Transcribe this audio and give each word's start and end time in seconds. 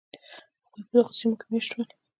هغوی 0.65 0.83
په 0.87 0.91
دغو 0.95 1.13
سیمو 1.19 1.35
کې 1.39 1.45
مېشت 1.51 1.69
شول. 1.71 1.87